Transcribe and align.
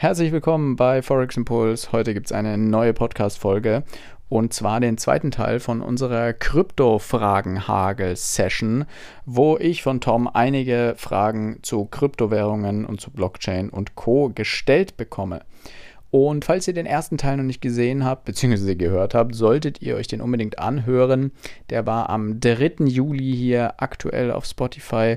Herzlich 0.00 0.30
willkommen 0.30 0.76
bei 0.76 1.02
Forex 1.02 1.36
Impulse. 1.36 1.90
Heute 1.90 2.14
gibt 2.14 2.26
es 2.26 2.32
eine 2.32 2.56
neue 2.56 2.94
Podcast-Folge 2.94 3.82
und 4.28 4.52
zwar 4.52 4.78
den 4.78 4.96
zweiten 4.96 5.32
Teil 5.32 5.58
von 5.58 5.82
unserer 5.82 6.32
Krypto-Fragen-Hagel-Session, 6.34 8.84
wo 9.26 9.58
ich 9.58 9.82
von 9.82 10.00
Tom 10.00 10.30
einige 10.32 10.94
Fragen 10.96 11.58
zu 11.62 11.86
Kryptowährungen 11.86 12.84
und 12.84 13.00
zu 13.00 13.10
Blockchain 13.10 13.70
und 13.70 13.96
Co. 13.96 14.30
gestellt 14.32 14.96
bekomme. 14.96 15.40
Und 16.12 16.44
falls 16.44 16.68
ihr 16.68 16.74
den 16.74 16.86
ersten 16.86 17.18
Teil 17.18 17.36
noch 17.36 17.42
nicht 17.42 17.60
gesehen 17.60 18.04
habt, 18.04 18.24
beziehungsweise 18.24 18.76
gehört 18.76 19.14
habt, 19.14 19.34
solltet 19.34 19.82
ihr 19.82 19.96
euch 19.96 20.06
den 20.06 20.20
unbedingt 20.20 20.60
anhören. 20.60 21.32
Der 21.70 21.86
war 21.86 22.08
am 22.08 22.38
3. 22.38 22.84
Juli 22.84 23.34
hier 23.34 23.74
aktuell 23.78 24.30
auf 24.30 24.44
Spotify. 24.44 25.16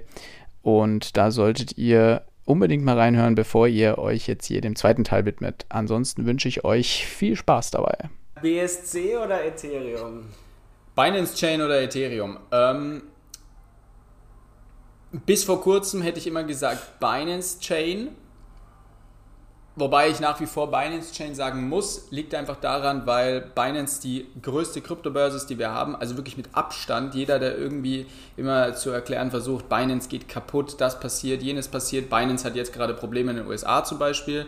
Und 0.63 1.17
da 1.17 1.29
solltet 1.29 1.77
ihr 1.77 2.23
unbedingt 2.51 2.83
mal 2.83 2.97
reinhören, 2.97 3.35
bevor 3.35 3.67
ihr 3.67 3.97
euch 3.97 4.27
jetzt 4.27 4.45
hier 4.45 4.61
dem 4.61 4.75
zweiten 4.75 5.03
Teil 5.03 5.25
widmet. 5.25 5.65
Ansonsten 5.69 6.25
wünsche 6.25 6.47
ich 6.47 6.63
euch 6.63 7.05
viel 7.07 7.35
Spaß 7.35 7.71
dabei. 7.71 8.09
BSC 8.41 9.17
oder 9.17 9.43
Ethereum? 9.43 10.25
Binance 10.95 11.35
Chain 11.35 11.61
oder 11.61 11.81
Ethereum? 11.81 12.37
Ähm, 12.51 13.03
bis 15.25 15.43
vor 15.43 15.61
kurzem 15.61 16.01
hätte 16.01 16.19
ich 16.19 16.27
immer 16.27 16.43
gesagt 16.43 16.99
Binance 16.99 17.59
Chain 17.59 18.09
Wobei 19.77 20.09
ich 20.09 20.19
nach 20.19 20.41
wie 20.41 20.47
vor 20.47 20.69
Binance 20.69 21.13
Chain 21.13 21.33
sagen 21.33 21.69
muss, 21.69 22.07
liegt 22.11 22.35
einfach 22.35 22.57
daran, 22.57 23.05
weil 23.05 23.39
Binance 23.39 24.01
die 24.01 24.27
größte 24.41 24.81
Kryptobörse 24.81 25.37
ist, 25.37 25.47
die 25.47 25.57
wir 25.57 25.71
haben. 25.71 25.95
Also 25.95 26.17
wirklich 26.17 26.35
mit 26.35 26.49
Abstand. 26.53 27.15
Jeder, 27.15 27.39
der 27.39 27.57
irgendwie 27.57 28.05
immer 28.35 28.73
zu 28.75 28.89
erklären 28.89 29.31
versucht, 29.31 29.69
Binance 29.69 30.09
geht 30.09 30.27
kaputt, 30.27 30.75
das 30.79 30.99
passiert, 30.99 31.41
jenes 31.41 31.69
passiert. 31.69 32.09
Binance 32.09 32.43
hat 32.43 32.55
jetzt 32.55 32.73
gerade 32.73 32.93
Probleme 32.93 33.31
in 33.31 33.37
den 33.37 33.47
USA 33.47 33.81
zum 33.85 33.97
Beispiel. 33.97 34.45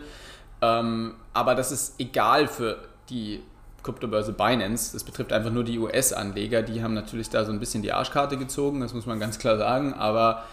Ähm, 0.61 1.13
aber 1.33 1.55
das 1.55 1.71
ist 1.71 1.99
egal 1.99 2.47
für 2.47 2.79
die 3.09 3.41
Kryptobörse 3.81 4.33
Binance. 4.33 4.91
Das 4.91 5.05
betrifft 5.05 5.31
einfach 5.31 5.51
nur 5.51 5.63
die 5.63 5.79
US-Anleger. 5.79 6.63
Die 6.63 6.83
haben 6.83 6.93
natürlich 6.93 7.29
da 7.29 7.45
so 7.45 7.53
ein 7.53 7.61
bisschen 7.61 7.81
die 7.81 7.93
Arschkarte 7.93 8.35
gezogen, 8.35 8.81
das 8.81 8.93
muss 8.93 9.05
man 9.05 9.21
ganz 9.21 9.39
klar 9.39 9.57
sagen. 9.57 9.93
Aber 9.93 10.43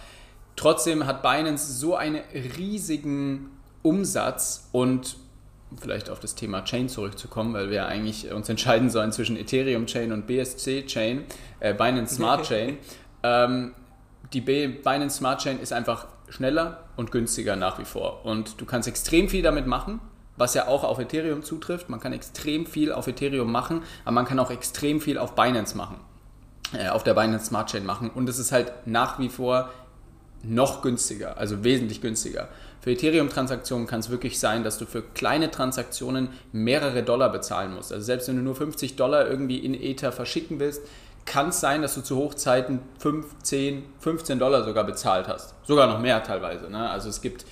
trotzdem 0.55 1.07
hat 1.07 1.23
Binance 1.23 1.73
so 1.73 1.97
einen 1.97 2.21
riesigen 2.57 3.51
Umsatz 3.83 4.69
und 4.73 5.17
vielleicht 5.81 6.11
auf 6.11 6.21
das 6.21 6.35
Thema 6.35 6.65
Chain 6.65 6.89
zurückzukommen, 6.89 7.55
weil 7.55 7.71
wir 7.71 7.87
eigentlich 7.87 8.31
uns 8.33 8.49
entscheiden 8.49 8.91
sollen 8.91 9.13
zwischen 9.13 9.37
Ethereum 9.37 9.87
Chain 9.87 10.13
und 10.13 10.27
BSC 10.27 10.87
Chain, 10.87 11.25
äh, 11.61 11.75
Binance 11.75 12.17
Smart 12.17 12.45
Chain. 12.49 12.79
ähm, 13.23 13.75
die 14.33 14.41
Binance 14.41 15.19
Smart 15.19 15.41
Chain 15.43 15.59
ist 15.61 15.73
einfach 15.73 16.07
schneller 16.29 16.85
und 16.97 17.11
günstiger 17.11 17.57
nach 17.57 17.79
wie 17.79 17.85
vor. 17.85 18.25
Und 18.25 18.61
du 18.61 18.65
kannst 18.65 18.87
extrem 18.87 19.29
viel 19.29 19.43
damit 19.43 19.67
machen, 19.67 20.01
was 20.37 20.55
ja 20.55 20.69
auch 20.69 20.85
auf 20.85 20.99
Ethereum 20.99 21.43
zutrifft. 21.43 21.89
Man 21.89 22.01
kann 22.01 22.13
extrem 22.13 22.67
viel 22.67 22.93
auf 22.93 23.09
Ethereum 23.09 23.51
machen, 23.51 23.83
aber 24.05 24.13
man 24.13 24.25
kann 24.25 24.39
auch 24.39 24.51
extrem 24.51 25.01
viel 25.01 25.19
auf 25.19 25.35
Binance 25.35 25.77
machen, 25.77 25.97
äh, 26.73 26.89
auf 26.89 27.03
der 27.03 27.15
Binance 27.15 27.47
Smart 27.47 27.71
Chain 27.71 27.85
machen. 27.85 28.11
Und 28.11 28.29
es 28.29 28.39
ist 28.39 28.53
halt 28.53 28.73
nach 28.87 29.19
wie 29.19 29.29
vor 29.29 29.71
noch 30.43 30.83
günstiger, 30.83 31.37
also 31.39 31.65
wesentlich 31.65 32.01
günstiger. 32.01 32.49
Für 32.81 32.93
Ethereum-Transaktionen 32.93 33.87
kann 33.87 34.01
es 34.01 34.09
wirklich 34.09 34.39
sein, 34.39 34.65
dass 34.65 34.79
du 34.79 34.87
für 34.87 35.03
kleine 35.03 35.51
Transaktionen 35.51 36.31
mehrere 36.53 37.03
Dollar 37.03 37.31
bezahlen 37.31 37.75
musst. 37.75 37.93
Also 37.93 38.05
selbst 38.05 38.29
wenn 38.29 38.37
du 38.37 38.43
nur 38.43 38.55
50 38.55 38.97
Dollar 38.97 39.29
irgendwie 39.29 39.59
in 39.59 39.75
Ether 39.75 40.13
verschicken 40.13 40.61
willst, 40.61 40.83
kann 41.27 41.51
es 41.51 41.61
sein, 41.61 41.83
dass 41.83 41.95
du 41.95 42.01
zu 42.01 42.17
Hochzeiten 42.17 42.81
5, 42.99 43.27
10, 43.43 43.85
15 43.99 44.39
Dollar 44.39 44.65
sogar 44.65 44.85
bezahlt 44.85 45.29
hast. 45.29 45.55
Sogar 45.63 45.87
noch 45.87 46.01
mehr 46.01 46.23
teilweise. 46.25 46.71
Ne? 46.71 46.89
Also 46.89 47.11
es 47.11 47.21
gibt 47.21 47.45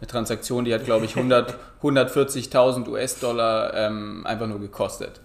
eine 0.00 0.06
Transaktion, 0.06 0.64
die 0.64 0.72
hat, 0.72 0.84
glaube 0.84 1.06
ich, 1.06 1.16
140.000 1.16 2.88
US-Dollar 2.88 3.74
ähm, 3.74 4.24
einfach 4.24 4.46
nur 4.46 4.60
gekostet. 4.60 5.20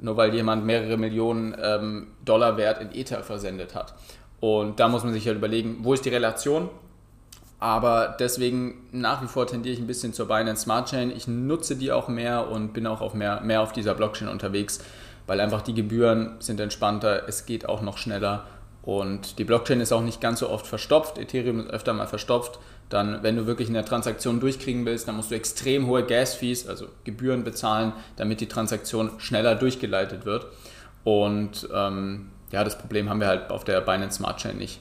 Nur 0.00 0.16
weil 0.16 0.34
jemand 0.34 0.64
mehrere 0.64 0.96
Millionen 0.96 1.56
ähm, 1.60 2.08
Dollar 2.24 2.56
Wert 2.56 2.80
in 2.80 2.92
Ether 2.92 3.22
versendet 3.22 3.74
hat. 3.74 3.94
Und 4.40 4.78
da 4.80 4.88
muss 4.88 5.04
man 5.04 5.12
sich 5.12 5.26
halt 5.26 5.38
überlegen, 5.38 5.78
wo 5.82 5.94
ist 5.94 6.04
die 6.04 6.10
Relation? 6.10 6.68
Aber 7.60 8.16
deswegen 8.20 8.86
nach 8.92 9.20
wie 9.22 9.26
vor 9.26 9.46
tendiere 9.46 9.74
ich 9.74 9.80
ein 9.80 9.88
bisschen 9.88 10.12
zur 10.12 10.28
Binance 10.28 10.62
Smart 10.62 10.88
Chain. 10.88 11.10
Ich 11.10 11.26
nutze 11.26 11.74
die 11.74 11.90
auch 11.90 12.08
mehr 12.08 12.48
und 12.48 12.72
bin 12.72 12.86
auch 12.86 13.00
auf 13.00 13.14
mehr, 13.14 13.40
mehr 13.40 13.62
auf 13.62 13.72
dieser 13.72 13.94
Blockchain 13.94 14.28
unterwegs, 14.28 14.78
weil 15.26 15.40
einfach 15.40 15.62
die 15.62 15.74
Gebühren 15.74 16.36
sind 16.38 16.60
entspannter, 16.60 17.28
es 17.28 17.46
geht 17.46 17.68
auch 17.68 17.82
noch 17.82 17.98
schneller 17.98 18.46
und 18.88 19.38
die 19.38 19.44
Blockchain 19.44 19.80
ist 19.80 19.92
auch 19.92 20.00
nicht 20.00 20.20
ganz 20.20 20.38
so 20.40 20.48
oft 20.48 20.66
verstopft. 20.66 21.18
Ethereum 21.18 21.60
ist 21.60 21.70
öfter 21.70 21.92
mal 21.92 22.06
verstopft. 22.06 22.58
Dann, 22.88 23.22
wenn 23.22 23.36
du 23.36 23.46
wirklich 23.46 23.68
eine 23.68 23.84
Transaktion 23.84 24.40
durchkriegen 24.40 24.86
willst, 24.86 25.06
dann 25.08 25.16
musst 25.16 25.30
du 25.30 25.34
extrem 25.34 25.86
hohe 25.88 26.06
Gas-Fees, 26.06 26.66
also 26.66 26.86
Gebühren 27.04 27.44
bezahlen, 27.44 27.92
damit 28.16 28.40
die 28.40 28.48
Transaktion 28.48 29.10
schneller 29.18 29.56
durchgeleitet 29.56 30.24
wird. 30.24 30.46
Und 31.04 31.68
ähm, 31.74 32.30
ja, 32.52 32.64
das 32.64 32.78
Problem 32.78 33.08
haben 33.08 33.20
wir 33.20 33.26
halt 33.26 33.50
auf 33.50 33.64
der 33.64 33.80
Binance 33.80 34.18
Smart 34.18 34.40
Chain 34.40 34.58
nicht. 34.58 34.80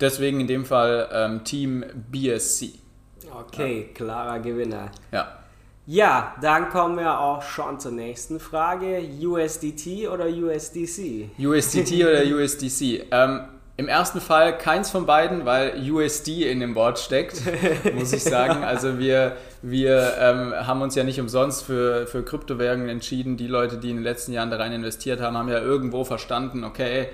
Deswegen 0.00 0.40
in 0.40 0.46
dem 0.46 0.64
Fall 0.64 1.08
ähm, 1.12 1.44
Team 1.44 1.84
BSC. 2.10 2.72
Okay, 3.32 3.86
ja. 3.88 3.94
klarer 3.94 4.40
Gewinner. 4.40 4.90
Ja. 5.12 5.36
Ja, 5.86 6.36
dann 6.40 6.68
kommen 6.68 6.96
wir 6.96 7.18
auch 7.18 7.42
schon 7.42 7.80
zur 7.80 7.92
nächsten 7.92 8.38
Frage. 8.38 9.02
USDT 9.20 10.08
oder 10.08 10.26
USDC? 10.26 11.30
USDT 11.38 12.04
oder 12.04 12.22
USDC? 12.22 13.06
Ähm, 13.10 13.40
Im 13.80 13.88
ersten 13.88 14.20
Fall 14.20 14.58
keins 14.58 14.90
von 14.90 15.06
beiden, 15.06 15.46
weil 15.46 15.72
USD 15.90 16.46
in 16.50 16.60
dem 16.60 16.74
Wort 16.74 16.98
steckt, 16.98 17.40
muss 17.94 18.12
ich 18.12 18.22
sagen. 18.22 18.62
Also 18.62 18.98
wir, 18.98 19.38
wir 19.62 20.18
ähm, 20.20 20.52
haben 20.54 20.82
uns 20.82 20.96
ja 20.96 21.02
nicht 21.02 21.18
umsonst 21.18 21.64
für, 21.64 22.06
für 22.06 22.22
Kryptowährungen 22.22 22.90
entschieden. 22.90 23.38
Die 23.38 23.46
Leute, 23.46 23.78
die 23.78 23.88
in 23.88 23.96
den 23.96 24.02
letzten 24.02 24.34
Jahren 24.34 24.50
da 24.50 24.58
rein 24.58 24.74
investiert 24.74 25.22
haben, 25.22 25.34
haben 25.38 25.48
ja 25.48 25.60
irgendwo 25.60 26.04
verstanden, 26.04 26.62
okay, 26.62 27.08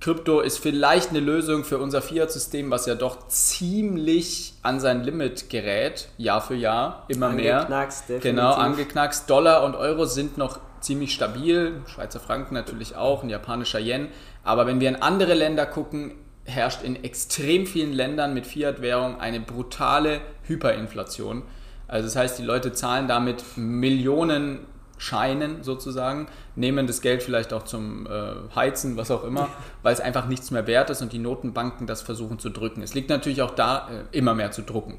Krypto 0.00 0.40
ist 0.40 0.58
vielleicht 0.58 1.10
eine 1.10 1.20
Lösung 1.20 1.64
für 1.64 1.78
unser 1.78 2.02
Fiat-System, 2.02 2.70
was 2.70 2.86
ja 2.86 2.94
doch 2.94 3.28
ziemlich 3.28 4.54
an 4.62 4.78
sein 4.78 5.02
Limit 5.02 5.48
gerät, 5.48 6.08
Jahr 6.18 6.42
für 6.42 6.54
Jahr, 6.54 7.04
immer 7.08 7.30
mehr. 7.30 7.60
Angeknackst, 7.60 8.08
definitiv. 8.08 8.30
Genau, 8.30 8.52
angeknackst. 8.52 9.28
Dollar 9.28 9.64
und 9.64 9.74
Euro 9.74 10.04
sind 10.04 10.38
noch 10.38 10.60
ziemlich 10.80 11.14
stabil, 11.14 11.80
Schweizer 11.86 12.20
Franken 12.20 12.54
natürlich 12.54 12.94
auch, 12.94 13.22
ein 13.22 13.30
japanischer 13.30 13.80
Yen. 13.80 14.08
Aber 14.44 14.66
wenn 14.66 14.80
wir 14.80 14.88
in 14.88 14.96
andere 14.96 15.34
Länder 15.34 15.66
gucken, 15.66 16.12
herrscht 16.44 16.82
in 16.82 17.02
extrem 17.02 17.66
vielen 17.66 17.92
Ländern 17.92 18.34
mit 18.34 18.46
Fiat-Währung 18.46 19.18
eine 19.18 19.40
brutale 19.40 20.20
Hyperinflation. 20.44 21.42
Also 21.88 22.06
das 22.06 22.16
heißt, 22.16 22.38
die 22.38 22.44
Leute 22.44 22.72
zahlen 22.72 23.08
damit 23.08 23.42
Millionen 23.56 24.60
Scheinen 24.98 25.62
sozusagen, 25.62 26.26
nehmen 26.54 26.86
das 26.86 27.00
Geld 27.00 27.22
vielleicht 27.22 27.52
auch 27.52 27.64
zum 27.64 28.06
äh, 28.06 28.54
Heizen, 28.54 28.96
was 28.96 29.10
auch 29.10 29.24
immer, 29.24 29.48
weil 29.82 29.92
es 29.92 30.00
einfach 30.00 30.26
nichts 30.26 30.50
mehr 30.50 30.66
wert 30.66 30.90
ist 30.90 31.02
und 31.02 31.12
die 31.12 31.18
Notenbanken 31.18 31.86
das 31.86 32.02
versuchen 32.02 32.38
zu 32.38 32.50
drücken. 32.50 32.82
Es 32.82 32.94
liegt 32.94 33.10
natürlich 33.10 33.42
auch 33.42 33.54
da, 33.54 33.88
äh, 33.88 34.16
immer 34.16 34.34
mehr 34.34 34.52
zu 34.52 34.62
drucken. 34.62 34.98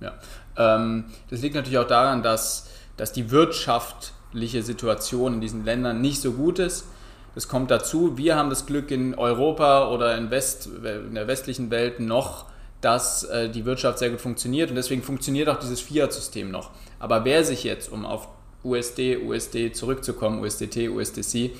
Ja. 0.00 0.14
Ähm, 0.56 1.06
das 1.30 1.42
liegt 1.42 1.54
natürlich 1.54 1.78
auch 1.78 1.86
daran, 1.86 2.22
dass, 2.22 2.68
dass 2.96 3.12
die 3.12 3.30
wirtschaftliche 3.30 4.62
Situation 4.62 5.34
in 5.34 5.40
diesen 5.40 5.64
Ländern 5.64 6.00
nicht 6.00 6.20
so 6.20 6.32
gut 6.32 6.58
ist. 6.58 6.86
Das 7.34 7.48
kommt 7.48 7.70
dazu. 7.70 8.16
Wir 8.16 8.36
haben 8.36 8.50
das 8.50 8.66
Glück 8.66 8.90
in 8.90 9.14
Europa 9.14 9.88
oder 9.90 10.16
in, 10.16 10.30
West, 10.30 10.66
in 10.66 11.14
der 11.14 11.26
westlichen 11.26 11.70
Welt 11.70 12.00
noch, 12.00 12.46
dass 12.80 13.24
äh, 13.24 13.48
die 13.48 13.64
Wirtschaft 13.64 13.98
sehr 13.98 14.10
gut 14.10 14.20
funktioniert 14.20 14.70
und 14.70 14.76
deswegen 14.76 15.02
funktioniert 15.02 15.48
auch 15.48 15.58
dieses 15.58 15.80
Fiat-System 15.80 16.50
noch. 16.50 16.70
Aber 17.00 17.24
wer 17.24 17.44
sich 17.44 17.64
jetzt, 17.64 17.90
um 17.90 18.06
auf 18.06 18.28
USD, 18.64 19.18
USD 19.18 19.72
zurückzukommen, 19.72 20.40
USDT, 20.40 20.88
USDC. 20.88 21.50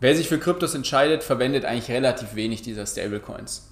Wer 0.00 0.14
sich 0.14 0.28
für 0.28 0.38
Kryptos 0.38 0.74
entscheidet, 0.74 1.24
verwendet 1.24 1.64
eigentlich 1.64 1.90
relativ 1.90 2.34
wenig 2.34 2.62
dieser 2.62 2.86
Stablecoins. 2.86 3.68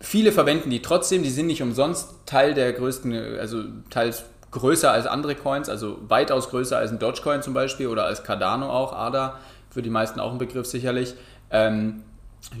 Viele 0.00 0.30
verwenden 0.30 0.70
die 0.70 0.80
trotzdem, 0.80 1.24
die 1.24 1.30
sind 1.30 1.48
nicht 1.48 1.62
umsonst 1.62 2.10
Teil 2.24 2.54
der 2.54 2.72
größten, 2.72 3.38
also 3.38 3.64
teils 3.90 4.24
größer 4.52 4.92
als 4.92 5.06
andere 5.06 5.34
Coins, 5.34 5.68
also 5.68 5.98
weitaus 6.06 6.50
größer 6.50 6.78
als 6.78 6.92
ein 6.92 6.98
Dogecoin 6.98 7.42
zum 7.42 7.52
Beispiel 7.52 7.88
oder 7.88 8.04
als 8.04 8.22
Cardano 8.22 8.70
auch, 8.70 8.92
ADA, 8.92 9.38
für 9.70 9.82
die 9.82 9.90
meisten 9.90 10.20
auch 10.20 10.32
ein 10.32 10.38
Begriff 10.38 10.66
sicherlich. 10.66 11.14
Ähm, 11.50 12.04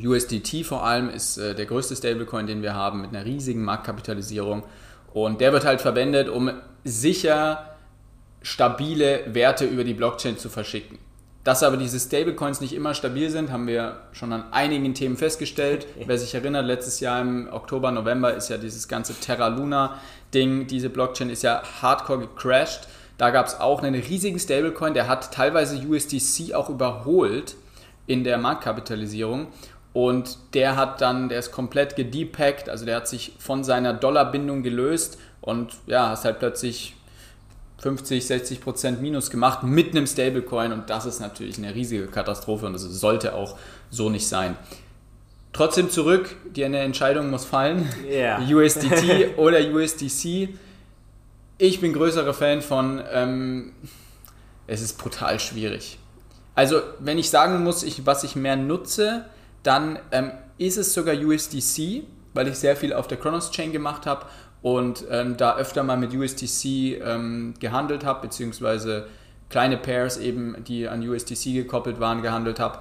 USDT 0.04 0.64
vor 0.64 0.84
allem 0.84 1.08
ist 1.08 1.38
äh, 1.38 1.54
der 1.54 1.66
größte 1.66 1.94
Stablecoin, 1.94 2.46
den 2.46 2.62
wir 2.62 2.74
haben, 2.74 3.00
mit 3.00 3.10
einer 3.10 3.24
riesigen 3.24 3.62
Marktkapitalisierung. 3.64 4.64
Und 5.14 5.40
der 5.40 5.52
wird 5.52 5.64
halt 5.64 5.80
verwendet, 5.80 6.28
um 6.28 6.50
sicher 6.84 7.76
stabile 8.42 9.22
Werte 9.34 9.64
über 9.64 9.84
die 9.84 9.94
Blockchain 9.94 10.38
zu 10.38 10.48
verschicken. 10.48 10.98
Dass 11.44 11.62
aber 11.62 11.78
diese 11.78 11.98
Stablecoins 11.98 12.60
nicht 12.60 12.74
immer 12.74 12.92
stabil 12.92 13.30
sind, 13.30 13.50
haben 13.50 13.66
wir 13.66 14.00
schon 14.12 14.34
an 14.34 14.52
einigen 14.52 14.92
Themen 14.92 15.16
festgestellt. 15.16 15.86
Wer 16.04 16.18
sich 16.18 16.34
erinnert, 16.34 16.66
letztes 16.66 17.00
Jahr 17.00 17.22
im 17.22 17.48
Oktober, 17.50 17.90
November 17.90 18.34
ist 18.34 18.50
ja 18.50 18.58
dieses 18.58 18.86
ganze 18.86 19.14
Terra 19.14 19.48
Luna 19.48 19.98
Ding, 20.34 20.66
diese 20.66 20.90
Blockchain 20.90 21.30
ist 21.30 21.42
ja 21.42 21.62
hardcore 21.80 22.20
gecrashed. 22.20 22.88
Da 23.16 23.30
gab 23.30 23.46
es 23.46 23.58
auch 23.58 23.82
einen 23.82 23.94
riesigen 23.94 24.38
Stablecoin, 24.38 24.92
der 24.92 25.08
hat 25.08 25.32
teilweise 25.32 25.78
USDC 25.78 26.54
auch 26.54 26.68
überholt 26.68 27.56
in 28.06 28.24
der 28.24 28.36
Marktkapitalisierung. 28.36 29.46
Und 29.94 30.36
der 30.52 30.76
hat 30.76 31.00
dann, 31.00 31.30
der 31.30 31.38
ist 31.38 31.50
komplett 31.50 31.96
gedepackt, 31.96 32.68
also 32.68 32.84
der 32.84 32.96
hat 32.96 33.08
sich 33.08 33.32
von 33.38 33.64
seiner 33.64 33.94
Dollarbindung 33.94 34.62
gelöst 34.62 35.18
und 35.40 35.72
ja, 35.86 36.10
hast 36.10 36.26
halt 36.26 36.40
plötzlich 36.40 36.94
50, 37.78 38.26
60 38.26 38.60
Prozent 38.60 39.00
Minus 39.00 39.30
gemacht 39.30 39.62
mit 39.62 39.90
einem 39.90 40.06
Stablecoin 40.06 40.72
und 40.72 40.90
das 40.90 41.06
ist 41.06 41.20
natürlich 41.20 41.58
eine 41.58 41.74
riesige 41.74 42.08
Katastrophe 42.08 42.66
und 42.66 42.72
das 42.72 42.82
sollte 42.82 43.34
auch 43.34 43.56
so 43.90 44.10
nicht 44.10 44.26
sein. 44.26 44.56
Trotzdem 45.52 45.88
zurück, 45.88 46.36
die 46.54 46.64
eine 46.64 46.80
Entscheidung 46.80 47.30
muss 47.30 47.44
fallen. 47.44 47.88
Yeah. 48.08 48.40
USDT 48.40 49.36
oder 49.38 49.60
USDC. 49.60 50.50
Ich 51.56 51.80
bin 51.80 51.92
größerer 51.92 52.34
Fan 52.34 52.62
von, 52.62 53.02
ähm, 53.12 53.72
es 54.66 54.82
ist 54.82 54.98
brutal 54.98 55.40
schwierig. 55.40 55.98
Also, 56.54 56.80
wenn 56.98 57.18
ich 57.18 57.30
sagen 57.30 57.62
muss, 57.62 57.82
ich, 57.82 58.04
was 58.06 58.24
ich 58.24 58.36
mehr 58.36 58.56
nutze, 58.56 59.24
dann 59.62 59.98
ähm, 60.12 60.32
ist 60.58 60.76
es 60.76 60.92
sogar 60.92 61.14
USDC, 61.16 62.02
weil 62.34 62.48
ich 62.48 62.56
sehr 62.56 62.76
viel 62.76 62.92
auf 62.92 63.08
der 63.08 63.18
Kronos 63.18 63.50
Chain 63.50 63.72
gemacht 63.72 64.06
habe 64.06 64.26
und 64.62 65.04
ähm, 65.10 65.36
da 65.36 65.56
öfter 65.56 65.82
mal 65.82 65.96
mit 65.96 66.14
USDC 66.14 67.00
ähm, 67.04 67.54
gehandelt 67.60 68.04
habe, 68.04 68.22
beziehungsweise 68.22 69.06
kleine 69.50 69.76
Pairs 69.76 70.18
eben, 70.18 70.56
die 70.64 70.88
an 70.88 71.06
USDC 71.06 71.54
gekoppelt 71.54 72.00
waren, 72.00 72.22
gehandelt 72.22 72.60
habe 72.60 72.80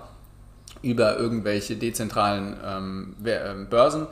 über 0.82 1.18
irgendwelche 1.18 1.76
dezentralen 1.76 2.58
ähm, 2.66 3.16
ähm 3.26 3.68
Börsen. 3.70 4.08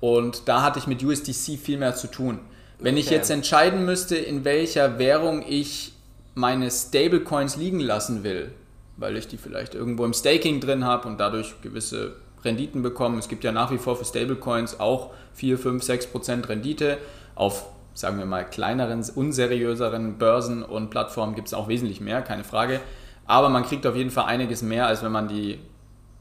Und 0.00 0.48
da 0.48 0.62
hatte 0.62 0.78
ich 0.78 0.86
mit 0.86 1.04
USDC 1.04 1.58
viel 1.58 1.78
mehr 1.78 1.94
zu 1.94 2.10
tun. 2.10 2.40
Wenn 2.78 2.94
okay. 2.94 3.00
ich 3.00 3.10
jetzt 3.10 3.30
entscheiden 3.30 3.84
müsste, 3.84 4.16
in 4.16 4.44
welcher 4.44 4.98
Währung 4.98 5.44
ich 5.46 5.92
meine 6.34 6.70
Stablecoins 6.70 7.56
liegen 7.56 7.80
lassen 7.80 8.24
will, 8.24 8.52
weil 8.96 9.16
ich 9.16 9.28
die 9.28 9.36
vielleicht 9.36 9.74
irgendwo 9.74 10.04
im 10.04 10.14
Staking 10.14 10.60
drin 10.60 10.84
habe 10.84 11.06
und 11.06 11.18
dadurch 11.18 11.60
gewisse 11.60 12.16
Renditen 12.44 12.82
bekomme. 12.82 13.18
Es 13.18 13.28
gibt 13.28 13.44
ja 13.44 13.52
nach 13.52 13.70
wie 13.70 13.78
vor 13.78 13.96
für 13.96 14.04
Stablecoins 14.04 14.80
auch 14.80 15.10
4, 15.34 15.58
5, 15.58 15.82
6 15.82 16.06
Prozent 16.08 16.48
Rendite. 16.48 16.98
Auf, 17.34 17.66
sagen 17.94 18.18
wir 18.18 18.26
mal, 18.26 18.44
kleineren, 18.44 19.04
unseriöseren 19.14 20.18
Börsen 20.18 20.62
und 20.62 20.90
Plattformen 20.90 21.34
gibt 21.34 21.48
es 21.48 21.54
auch 21.54 21.68
wesentlich 21.68 22.00
mehr, 22.00 22.22
keine 22.22 22.44
Frage. 22.44 22.80
Aber 23.26 23.48
man 23.48 23.64
kriegt 23.64 23.86
auf 23.86 23.96
jeden 23.96 24.10
Fall 24.10 24.24
einiges 24.24 24.62
mehr, 24.62 24.86
als 24.86 25.02
wenn 25.02 25.12
man 25.12 25.28
die, 25.28 25.58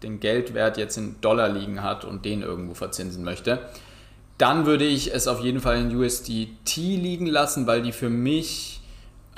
den 0.04 0.20
Geldwert 0.20 0.78
jetzt 0.78 0.98
in 0.98 1.16
Dollar 1.22 1.50
liegen 1.50 1.84
hat 1.84 2.06
und 2.06 2.26
den 2.26 2.42
irgendwo 2.42 2.74
verzinsen 2.74 3.24
möchte. 3.24 3.60
Dann 4.38 4.66
würde 4.66 4.86
ich 4.86 5.14
es 5.14 5.28
auf 5.28 5.42
jeden 5.42 5.60
Fall 5.60 5.78
in 5.78 5.96
USDT 5.96 6.78
liegen 6.78 7.26
lassen, 7.26 7.68
weil 7.68 7.82
die 7.82 7.92
für 7.92 8.10
mich 8.10 8.79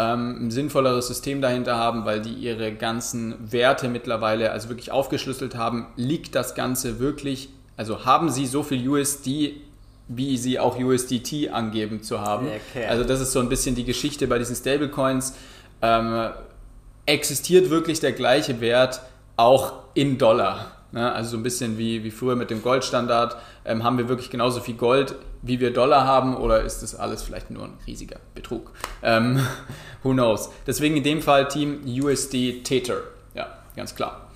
ähm, 0.01 0.47
ein 0.47 0.51
sinnvolleres 0.51 1.07
System 1.07 1.41
dahinter 1.41 1.77
haben, 1.77 2.05
weil 2.05 2.21
die 2.21 2.33
ihre 2.33 2.73
ganzen 2.73 3.51
Werte 3.51 3.87
mittlerweile 3.87 4.51
also 4.51 4.69
wirklich 4.69 4.91
aufgeschlüsselt 4.91 5.55
haben. 5.55 5.87
Liegt 5.95 6.35
das 6.35 6.55
Ganze 6.55 6.99
wirklich, 6.99 7.49
also 7.77 8.05
haben 8.05 8.29
sie 8.29 8.47
so 8.47 8.63
viel 8.63 8.87
USD 8.87 9.61
wie 10.13 10.37
sie 10.37 10.59
auch 10.59 10.77
USDT 10.77 11.51
angeben 11.53 12.03
zu 12.03 12.19
haben. 12.19 12.47
Okay. 12.47 12.85
Also 12.85 13.05
das 13.05 13.21
ist 13.21 13.31
so 13.31 13.39
ein 13.39 13.47
bisschen 13.47 13.75
die 13.75 13.85
Geschichte 13.85 14.27
bei 14.27 14.37
diesen 14.39 14.57
Stablecoins. 14.57 15.35
Ähm, 15.81 16.31
existiert 17.05 17.69
wirklich 17.69 18.01
der 18.01 18.11
gleiche 18.11 18.59
Wert 18.59 19.01
auch 19.37 19.73
in 19.93 20.17
Dollar? 20.17 20.71
Ne? 20.91 21.11
Also 21.11 21.31
so 21.31 21.37
ein 21.37 21.43
bisschen 21.43 21.77
wie, 21.77 22.03
wie 22.03 22.11
früher 22.11 22.35
mit 22.35 22.49
dem 22.49 22.61
Goldstandard. 22.61 23.37
Ähm, 23.65 23.83
haben 23.83 23.97
wir 23.97 24.09
wirklich 24.09 24.29
genauso 24.29 24.59
viel 24.59 24.75
Gold, 24.75 25.15
wie 25.41 25.59
wir 25.59 25.73
Dollar 25.73 26.05
haben 26.05 26.35
oder 26.35 26.61
ist 26.61 26.83
das 26.83 26.95
alles 26.95 27.23
vielleicht 27.23 27.49
nur 27.51 27.65
ein 27.65 27.77
riesiger 27.87 28.17
Betrug? 28.35 28.71
Ähm, 29.01 29.39
who 30.03 30.11
knows? 30.11 30.49
Deswegen 30.67 30.97
in 30.97 31.03
dem 31.03 31.21
Fall 31.21 31.47
Team 31.47 31.81
USD 31.85 32.63
Tether. 32.63 33.01
Ja, 33.33 33.47
ganz 33.75 33.95
klar. 33.95 34.27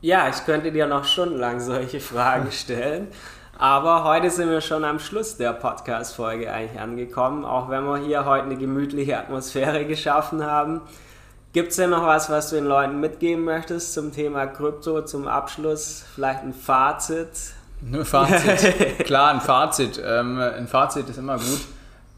Ja, 0.00 0.28
ich 0.28 0.44
könnte 0.44 0.70
dir 0.70 0.86
noch 0.86 1.04
stundenlang 1.04 1.60
solche 1.60 2.00
Fragen 2.00 2.52
stellen. 2.52 3.08
Aber 3.56 4.02
heute 4.02 4.30
sind 4.30 4.50
wir 4.50 4.60
schon 4.60 4.84
am 4.84 4.98
Schluss 4.98 5.36
der 5.36 5.52
Podcast-Folge 5.52 6.52
eigentlich 6.52 6.80
angekommen, 6.80 7.44
auch 7.44 7.70
wenn 7.70 7.84
wir 7.84 7.98
hier 7.98 8.24
heute 8.24 8.46
eine 8.46 8.56
gemütliche 8.56 9.16
Atmosphäre 9.16 9.84
geschaffen 9.86 10.44
haben. 10.44 10.80
Gibt 11.54 11.70
es 11.70 11.76
denn 11.76 11.90
noch 11.90 12.04
was, 12.04 12.28
was 12.30 12.50
du 12.50 12.56
den 12.56 12.64
Leuten 12.64 12.98
mitgeben 12.98 13.44
möchtest 13.44 13.94
zum 13.94 14.12
Thema 14.12 14.48
Krypto, 14.48 15.02
zum 15.02 15.28
Abschluss? 15.28 16.04
Vielleicht 16.16 16.42
ein 16.42 16.52
Fazit? 16.52 17.28
Ein 17.80 18.04
Fazit. 18.04 18.98
Klar, 19.04 19.30
ein 19.30 19.40
Fazit. 19.40 20.02
Ähm, 20.04 20.36
ein 20.40 20.66
Fazit 20.66 21.08
ist 21.08 21.16
immer 21.16 21.36
gut. 21.36 21.60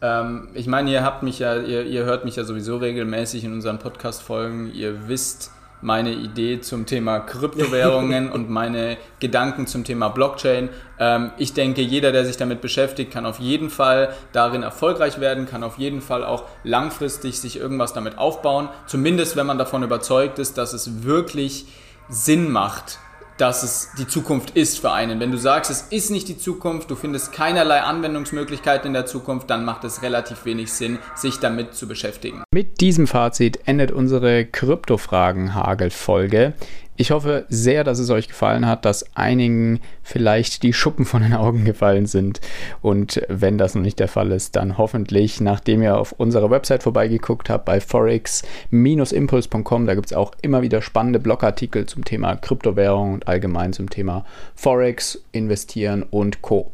Ähm, 0.01 0.49
ich 0.55 0.67
meine, 0.67 0.91
ihr 0.91 1.05
habt 1.05 1.23
mich 1.23 1.39
ja, 1.39 1.55
ihr, 1.57 1.85
ihr 1.85 2.05
hört 2.05 2.25
mich 2.25 2.37
ja 2.37 2.45
sowieso 2.45 2.79
regelmäßig 2.79 3.45
in 3.45 3.53
unseren 3.53 3.79
Podcast-Folgen. 3.79 4.73
Ihr 4.73 5.07
wisst, 5.07 5.51
meine 5.83 6.13
Idee 6.13 6.61
zum 6.61 6.87
Thema 6.87 7.21
Kryptowährungen 7.21 8.31
und 8.33 8.51
meine 8.51 8.97
Gedanken 9.21 9.67
zum 9.67 9.85
Thema 9.85 10.09
Blockchain. 10.09 10.69
Ähm, 10.99 11.31
ich 11.39 11.55
denke, 11.55 11.83
jeder, 11.83 12.13
der 12.13 12.25
sich 12.25 12.37
damit 12.37 12.61
beschäftigt, 12.61 13.13
kann 13.13 13.27
auf 13.27 13.39
jeden 13.39 13.71
Fall 13.71 14.15
darin 14.33 14.63
erfolgreich 14.63 15.21
werden, 15.21 15.47
kann 15.47 15.63
auf 15.63 15.79
jeden 15.79 16.01
Fall 16.01 16.25
auch 16.25 16.45
langfristig 16.65 17.41
sich 17.41 17.59
irgendwas 17.59 17.93
damit 17.93 18.19
aufbauen. 18.19 18.69
Zumindest, 18.87 19.37
wenn 19.37 19.47
man 19.47 19.59
davon 19.59 19.83
überzeugt 19.83 20.39
ist, 20.39 20.59
dass 20.59 20.73
es 20.73 21.05
wirklich 21.05 21.67
Sinn 22.09 22.51
macht, 22.51 22.99
dass 23.39 23.63
es 23.63 23.89
die 23.99 24.07
Zukunft 24.07 24.55
ist 24.57 24.79
für 24.81 24.93
einen. 24.93 25.21
Wenn 25.21 25.31
du 25.31 25.39
sagst, 25.39 25.71
es 25.71 25.87
ist 25.91 26.11
nicht 26.11 26.29
die 26.29 26.39
Zukunft, 26.39 26.91
du 26.91 26.97
findest 26.97 27.33
keinerlei 27.33 27.81
Anwendungsmöglichkeiten 27.81 28.89
in 28.89 28.95
der 28.95 29.07
Zukunft, 29.07 29.49
dann 29.51 29.65
macht 29.65 29.85
es 29.85 30.03
relativ 30.03 30.45
wenig 30.45 30.73
Sinn, 30.73 30.99
sich 31.15 31.39
damit 31.39 31.75
zu 31.75 31.87
beschäftigen. 31.89 32.43
Mit 32.55 32.81
diesem 32.81 33.07
Fazit 33.07 33.61
endet 33.67 33.93
unsere 33.93 34.47
Kryptofragen-Hagel-Folge. 34.47 36.55
Ich 36.99 37.11
hoffe 37.11 37.45
sehr, 37.51 37.85
dass 37.85 37.99
es 37.99 38.09
euch 38.09 38.29
gefallen 38.29 38.67
hat, 38.67 38.87
dass 38.87 39.15
einigen 39.15 39.81
vielleicht 40.03 40.63
die 40.63 40.73
Schuppen 40.73 41.05
von 41.05 41.21
den 41.23 41.35
Augen 41.35 41.67
gefallen 41.67 42.07
sind. 42.07 42.41
Und 42.81 43.21
wenn 43.29 43.59
das 43.59 43.75
noch 43.75 43.83
nicht 43.83 43.99
der 43.99 44.09
Fall 44.09 44.33
ist, 44.33 44.57
dann 44.57 44.79
hoffentlich, 44.79 45.43
nachdem 45.43 45.83
ihr 45.83 45.99
auf 45.99 46.13
unserer 46.13 46.51
Website 46.51 46.83
vorbeigeguckt 46.83 47.51
habt, 47.51 47.67
bei 47.67 47.81
forex-impuls.com, 47.81 49.87
da 49.87 49.95
gibt 49.95 50.07
es 50.07 50.15
auch 50.15 50.33
immer 50.41 50.63
wieder 50.63 50.81
spannende 50.81 51.21
Blogartikel 51.21 51.85
zum 51.85 52.03
Thema 52.05 52.37
Kryptowährung 52.37 53.13
und 53.15 53.29
allgemein 53.29 53.75
zum 53.75 53.91
Thema 53.91 54.25
Forex, 54.55 55.23
Investieren 55.33 56.03
und 56.03 56.41
Co. 56.41 56.73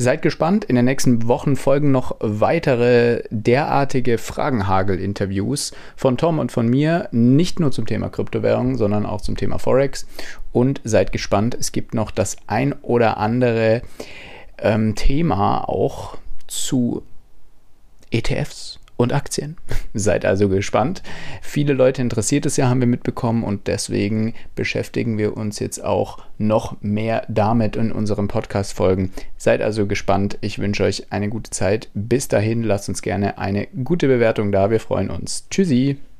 Seid 0.00 0.22
gespannt, 0.22 0.64
in 0.64 0.76
den 0.76 0.86
nächsten 0.86 1.28
Wochen 1.28 1.56
folgen 1.56 1.90
noch 1.90 2.16
weitere 2.20 3.22
derartige 3.28 4.16
Fragenhagel-Interviews 4.16 5.72
von 5.94 6.16
Tom 6.16 6.38
und 6.38 6.50
von 6.50 6.66
mir, 6.66 7.10
nicht 7.12 7.60
nur 7.60 7.70
zum 7.70 7.84
Thema 7.84 8.08
Kryptowährung, 8.08 8.78
sondern 8.78 9.04
auch 9.04 9.20
zum 9.20 9.36
Thema 9.36 9.58
Forex. 9.58 10.06
Und 10.52 10.80
seid 10.84 11.12
gespannt, 11.12 11.54
es 11.54 11.70
gibt 11.72 11.92
noch 11.92 12.12
das 12.12 12.38
ein 12.46 12.72
oder 12.80 13.18
andere 13.18 13.82
ähm, 14.56 14.94
Thema 14.94 15.68
auch 15.68 16.16
zu 16.46 17.02
ETFs 18.10 18.79
und 19.00 19.12
Aktien. 19.12 19.56
Seid 19.94 20.24
also 20.24 20.48
gespannt. 20.48 21.02
Viele 21.42 21.72
Leute 21.72 22.02
interessiert 22.02 22.46
es 22.46 22.56
ja, 22.56 22.68
haben 22.68 22.80
wir 22.80 22.86
mitbekommen 22.86 23.44
und 23.44 23.66
deswegen 23.66 24.34
beschäftigen 24.54 25.18
wir 25.18 25.36
uns 25.36 25.58
jetzt 25.58 25.82
auch 25.82 26.18
noch 26.38 26.76
mehr 26.80 27.24
damit 27.28 27.76
in 27.76 27.92
unseren 27.92 28.28
Podcast-Folgen. 28.28 29.12
Seid 29.36 29.62
also 29.62 29.86
gespannt. 29.86 30.38
Ich 30.40 30.58
wünsche 30.58 30.84
euch 30.84 31.12
eine 31.12 31.28
gute 31.28 31.50
Zeit. 31.50 31.88
Bis 31.94 32.28
dahin, 32.28 32.62
lasst 32.62 32.88
uns 32.88 33.02
gerne 33.02 33.38
eine 33.38 33.66
gute 33.68 34.08
Bewertung 34.08 34.52
da. 34.52 34.70
Wir 34.70 34.80
freuen 34.80 35.10
uns. 35.10 35.48
Tschüssi. 35.50 36.00